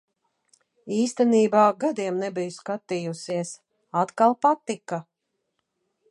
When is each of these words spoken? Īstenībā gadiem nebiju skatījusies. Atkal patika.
Īstenībā 0.99 1.65
gadiem 1.83 2.17
nebiju 2.23 2.53
skatījusies. 2.55 3.51
Atkal 4.05 4.35
patika. 4.47 5.03